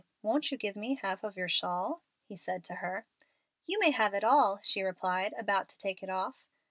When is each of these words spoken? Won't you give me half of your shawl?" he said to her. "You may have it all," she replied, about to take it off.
Won't 0.23 0.49
you 0.51 0.57
give 0.57 0.75
me 0.75 0.95
half 0.95 1.23
of 1.23 1.37
your 1.37 1.47
shawl?" 1.47 2.01
he 2.23 2.35
said 2.35 2.63
to 2.65 2.75
her. 2.77 3.05
"You 3.67 3.77
may 3.79 3.91
have 3.91 4.15
it 4.15 4.23
all," 4.23 4.59
she 4.63 4.81
replied, 4.81 5.35
about 5.37 5.69
to 5.69 5.77
take 5.77 6.01
it 6.01 6.09
off. 6.09 6.43